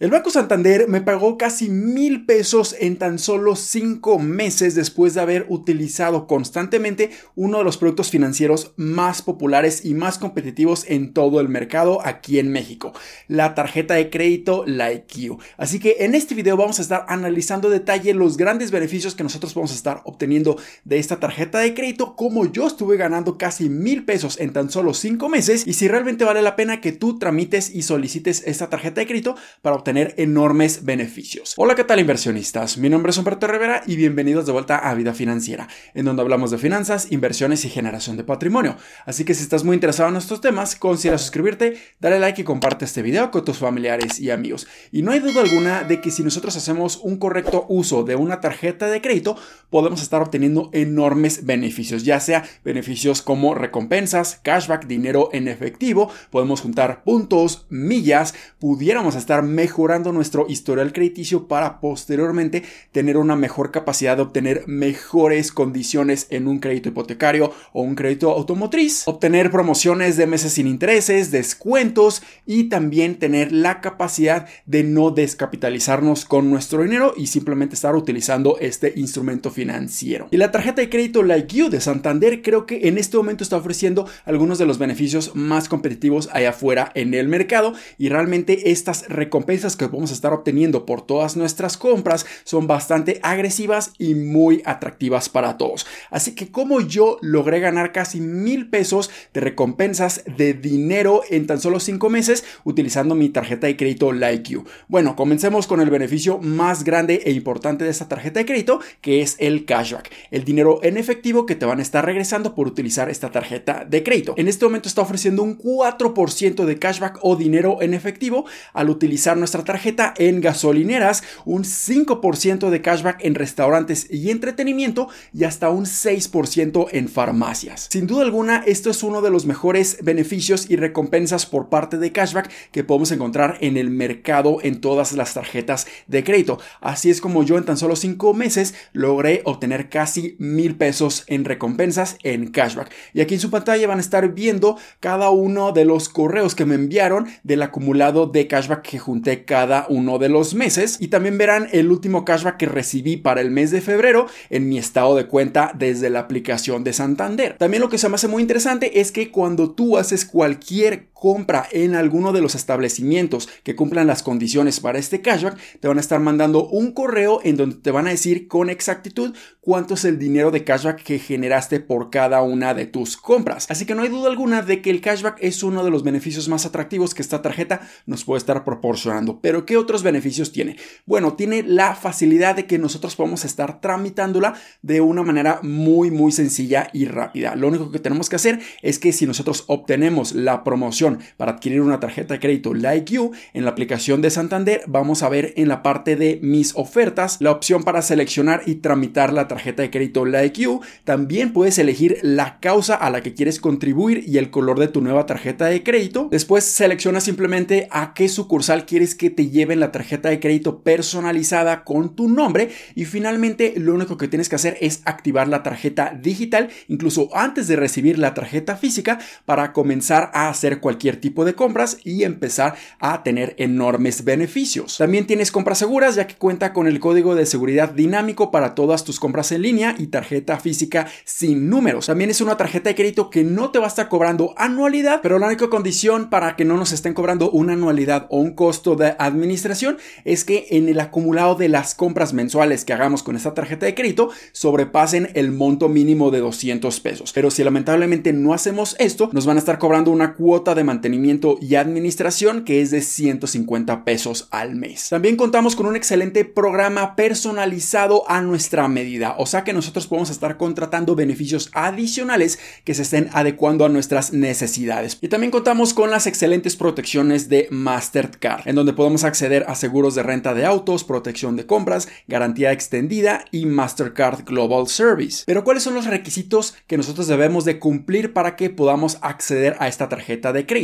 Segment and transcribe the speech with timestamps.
[0.00, 5.20] El Banco Santander me pagó casi mil pesos en tan solo cinco meses después de
[5.20, 11.38] haber utilizado constantemente uno de los productos financieros más populares y más competitivos en todo
[11.38, 12.94] el mercado aquí en México,
[13.28, 15.38] la tarjeta de crédito la IQ.
[15.58, 19.54] Así que en este video vamos a estar analizando detalle los grandes beneficios que nosotros
[19.54, 24.06] vamos a estar obteniendo de esta tarjeta de crédito, como yo estuve ganando casi mil
[24.06, 27.68] pesos en tan solo cinco meses y si realmente vale la pena que tú tramites
[27.68, 31.54] y solicites esta tarjeta de crédito para obtener tener enormes beneficios.
[31.56, 32.78] Hola, ¿qué tal inversionistas?
[32.78, 36.52] Mi nombre es Humberto Rivera y bienvenidos de vuelta a Vida Financiera, en donde hablamos
[36.52, 38.76] de finanzas, inversiones y generación de patrimonio.
[39.04, 42.84] Así que si estás muy interesado en estos temas, considera suscribirte, dale like y comparte
[42.84, 44.68] este video con tus familiares y amigos.
[44.92, 48.40] Y no hay duda alguna de que si nosotros hacemos un correcto uso de una
[48.40, 49.36] tarjeta de crédito,
[49.70, 56.60] podemos estar obteniendo enormes beneficios, ya sea beneficios como recompensas, cashback, dinero en efectivo, podemos
[56.60, 62.62] juntar puntos, millas, pudiéramos estar mejor nuestro historial crediticio para posteriormente
[62.92, 68.30] tener una mejor capacidad de obtener mejores condiciones en un crédito hipotecario o un crédito
[68.30, 75.10] automotriz, obtener promociones de meses sin intereses, descuentos y también tener la capacidad de no
[75.10, 80.28] descapitalizarnos con nuestro dinero y simplemente estar utilizando este instrumento financiero.
[80.30, 83.56] Y la tarjeta de crédito Like You de Santander creo que en este momento está
[83.56, 89.08] ofreciendo algunos de los beneficios más competitivos allá afuera en el mercado y realmente estas
[89.08, 95.28] recompensas que podemos estar obteniendo por todas nuestras compras son bastante agresivas y muy atractivas
[95.28, 95.86] para todos.
[96.10, 101.60] Así que como yo logré ganar casi mil pesos de recompensas de dinero en tan
[101.60, 104.64] solo cinco meses utilizando mi tarjeta de crédito Like You.
[104.88, 109.22] Bueno, comencemos con el beneficio más grande e importante de esta tarjeta de crédito, que
[109.22, 113.10] es el cashback, el dinero en efectivo que te van a estar regresando por utilizar
[113.10, 114.34] esta tarjeta de crédito.
[114.36, 119.36] En este momento está ofreciendo un 4% de cashback o dinero en efectivo al utilizar
[119.36, 125.84] nuestra tarjeta en gasolineras, un 5% de cashback en restaurantes y entretenimiento y hasta un
[125.84, 127.88] 6% en farmacias.
[127.90, 132.12] Sin duda alguna, esto es uno de los mejores beneficios y recompensas por parte de
[132.12, 136.58] cashback que podemos encontrar en el mercado en todas las tarjetas de crédito.
[136.80, 141.44] Así es como yo en tan solo 5 meses logré obtener casi mil pesos en
[141.44, 142.90] recompensas en cashback.
[143.14, 146.64] Y aquí en su pantalla van a estar viendo cada uno de los correos que
[146.64, 151.36] me enviaron del acumulado de cashback que junté cada uno de los meses y también
[151.36, 155.26] verán el último cashback que recibí para el mes de febrero en mi estado de
[155.26, 157.56] cuenta desde la aplicación de Santander.
[157.58, 161.68] También lo que se me hace muy interesante es que cuando tú haces cualquier compra
[161.70, 166.00] en alguno de los establecimientos que cumplan las condiciones para este cashback, te van a
[166.00, 170.18] estar mandando un correo en donde te van a decir con exactitud cuánto es el
[170.18, 173.66] dinero de cashback que generaste por cada una de tus compras.
[173.70, 176.48] Así que no hay duda alguna de que el cashback es uno de los beneficios
[176.48, 179.40] más atractivos que esta tarjeta nos puede estar proporcionando.
[179.40, 180.76] Pero ¿qué otros beneficios tiene?
[181.04, 186.32] Bueno, tiene la facilidad de que nosotros podemos estar tramitándola de una manera muy muy
[186.32, 187.54] sencilla y rápida.
[187.56, 191.80] Lo único que tenemos que hacer es que si nosotros obtenemos la promoción para adquirir
[191.80, 195.68] una tarjeta de crédito Like You en la aplicación de Santander, vamos a ver en
[195.68, 200.24] la parte de mis ofertas la opción para seleccionar y tramitar la tarjeta de crédito
[200.24, 200.80] Like You.
[201.04, 205.00] También puedes elegir la causa a la que quieres contribuir y el color de tu
[205.00, 206.28] nueva tarjeta de crédito.
[206.30, 211.84] Después selecciona simplemente a qué sucursal quieres que te lleven la tarjeta de crédito personalizada
[211.84, 216.18] con tu nombre y finalmente lo único que tienes que hacer es activar la tarjeta
[216.20, 221.54] digital incluso antes de recibir la tarjeta física para comenzar a hacer cualquier tipo de
[221.54, 224.98] compras y empezar a tener enormes beneficios.
[224.98, 229.04] También tienes compras seguras ya que cuenta con el código de seguridad dinámico para todas
[229.04, 232.06] tus compras en línea y tarjeta física sin números.
[232.06, 235.38] También es una tarjeta de crédito que no te va a estar cobrando anualidad, pero
[235.38, 239.14] la única condición para que no nos estén cobrando una anualidad o un costo de
[239.18, 243.86] administración es que en el acumulado de las compras mensuales que hagamos con esta tarjeta
[243.86, 247.32] de crédito sobrepasen el monto mínimo de 200 pesos.
[247.32, 251.56] Pero si lamentablemente no hacemos esto, nos van a estar cobrando una cuota de mantenimiento
[251.60, 255.08] y administración que es de 150 pesos al mes.
[255.08, 260.30] También contamos con un excelente programa personalizado a nuestra medida, o sea que nosotros podemos
[260.30, 265.16] estar contratando beneficios adicionales que se estén adecuando a nuestras necesidades.
[265.20, 270.16] Y también contamos con las excelentes protecciones de Mastercard, en donde podemos acceder a seguros
[270.16, 275.44] de renta de autos, protección de compras, garantía extendida y Mastercard Global Service.
[275.46, 279.86] Pero ¿cuáles son los requisitos que nosotros debemos de cumplir para que podamos acceder a
[279.86, 280.79] esta tarjeta de crédito?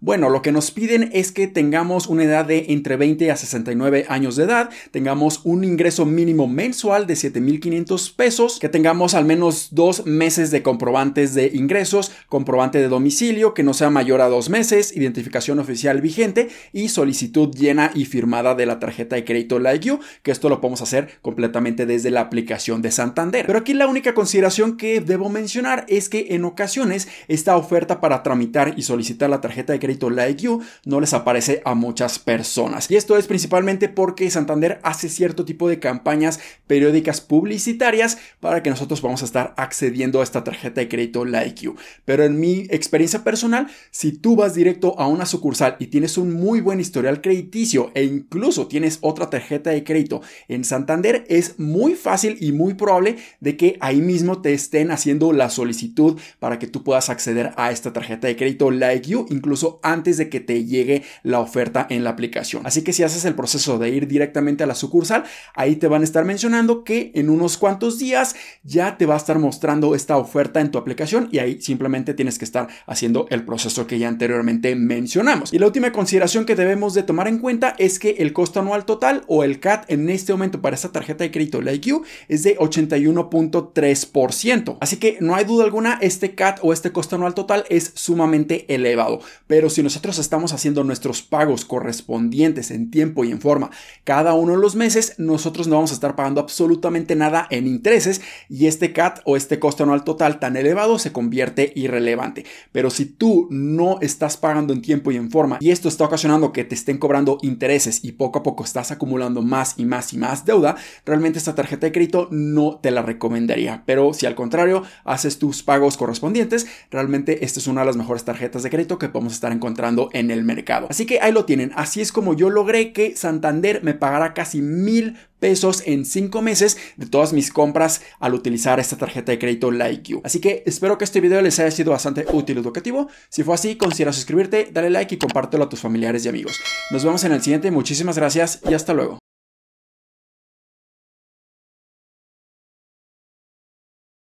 [0.00, 4.06] Bueno, lo que nos piden es que tengamos una edad de entre 20 a 69
[4.08, 9.68] años de edad, tengamos un ingreso mínimo mensual de 7.500 pesos, que tengamos al menos
[9.72, 14.50] dos meses de comprobantes de ingresos, comprobante de domicilio que no sea mayor a dos
[14.50, 19.86] meses, identificación oficial vigente y solicitud llena y firmada de la tarjeta de crédito Like
[19.86, 23.46] You, que esto lo podemos hacer completamente desde la aplicación de Santander.
[23.46, 28.22] Pero aquí la única consideración que debo mencionar es que en ocasiones esta oferta para
[28.22, 32.90] tramitar y solicitar la tarjeta de crédito Like You no les aparece a muchas personas.
[32.90, 38.70] Y esto es principalmente porque Santander hace cierto tipo de campañas periódicas publicitarias para que
[38.70, 41.76] nosotros vamos a estar accediendo a esta tarjeta de crédito Like You.
[42.04, 46.32] Pero en mi experiencia personal, si tú vas directo a una sucursal y tienes un
[46.32, 51.94] muy buen historial crediticio e incluso tienes otra tarjeta de crédito en Santander, es muy
[51.94, 56.66] fácil y muy probable de que ahí mismo te estén haciendo la solicitud para que
[56.66, 60.64] tú puedas acceder a esta tarjeta de crédito Like You, incluso antes de que te
[60.64, 62.66] llegue la oferta en la aplicación.
[62.66, 65.24] Así que si haces el proceso de ir directamente a la sucursal,
[65.54, 69.18] ahí te van a estar mencionando que en unos cuantos días ya te va a
[69.18, 73.44] estar mostrando esta oferta en tu aplicación y ahí simplemente tienes que estar haciendo el
[73.44, 75.52] proceso que ya anteriormente mencionamos.
[75.52, 78.84] Y la última consideración que debemos de tomar en cuenta es que el costo anual
[78.84, 82.42] total o el CAT en este momento para esta tarjeta de crédito Like You es
[82.42, 84.78] de 81.3%.
[84.80, 88.72] Así que no hay duda alguna, este CAT o este costo anual total es sumamente
[88.72, 89.09] elevado.
[89.46, 93.70] Pero si nosotros estamos haciendo nuestros pagos correspondientes en tiempo y en forma
[94.04, 98.20] cada uno de los meses, nosotros no vamos a estar pagando absolutamente nada en intereses
[98.48, 102.44] y este CAT o este costo anual total tan elevado se convierte irrelevante.
[102.72, 106.52] Pero si tú no estás pagando en tiempo y en forma y esto está ocasionando
[106.52, 110.18] que te estén cobrando intereses y poco a poco estás acumulando más y más y
[110.18, 113.82] más deuda, realmente esta tarjeta de crédito no te la recomendaría.
[113.86, 118.24] Pero si al contrario haces tus pagos correspondientes, realmente esta es una de las mejores
[118.24, 120.86] tarjetas de crédito que podemos estar encontrando en el mercado.
[120.88, 121.72] Así que ahí lo tienen.
[121.74, 126.76] Así es como yo logré que Santander me pagara casi mil pesos en 5 meses
[126.96, 130.20] de todas mis compras al utilizar esta tarjeta de crédito Like You.
[130.22, 133.08] Así que espero que este video les haya sido bastante útil y educativo.
[133.30, 136.60] Si fue así, considera suscribirte, dale like y compártelo a tus familiares y amigos.
[136.90, 139.19] Nos vemos en el siguiente, muchísimas gracias y hasta luego.